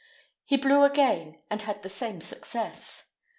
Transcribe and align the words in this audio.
He 0.45 0.57
blew 0.57 0.83
again, 0.83 1.43
and 1.51 1.61
had 1.61 1.83
the 1.83 1.87
same 1.87 2.21
success. 2.21 3.11